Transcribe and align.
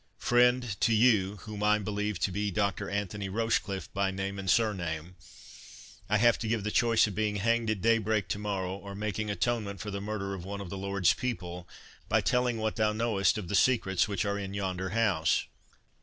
—Friend, 0.17 0.75
to 0.81 0.95
you,—whom 0.95 1.61
I 1.61 1.77
believe 1.77 2.17
to 2.21 2.31
be 2.31 2.49
Doctor 2.49 2.89
Anthony 2.89 3.29
Rochecliffe 3.29 3.93
by 3.93 4.09
name 4.09 4.39
and 4.39 4.49
surname, 4.49 5.15
I 6.09 6.17
have 6.17 6.39
to 6.39 6.47
give 6.47 6.63
the 6.63 6.71
choice 6.71 7.05
of 7.05 7.13
being 7.13 7.35
hanged 7.35 7.69
at 7.69 7.81
daybreak 7.83 8.27
to 8.29 8.39
morrow, 8.39 8.71
or 8.75 8.95
making 8.95 9.29
atonement 9.29 9.79
for 9.79 9.91
the 9.91 10.01
murder 10.01 10.33
of 10.33 10.43
one 10.43 10.59
of 10.59 10.71
the 10.71 10.75
Lord's 10.77 11.13
people, 11.13 11.67
by 12.09 12.19
telling 12.19 12.57
what 12.57 12.77
thou 12.77 12.93
knowest 12.93 13.37
of 13.37 13.47
the 13.47 13.53
secrets 13.53 14.07
which 14.07 14.25
are 14.25 14.39
in 14.39 14.55
yonder 14.55 14.89
house." 14.89 15.45